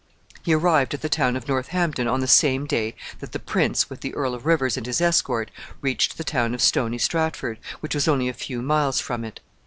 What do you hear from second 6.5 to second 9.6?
of Stony Stratford, which was only a few miles from it.